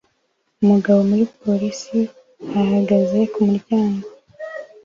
[0.61, 2.11] Umugabo muri policeis
[2.61, 4.05] ahagaze kumuryango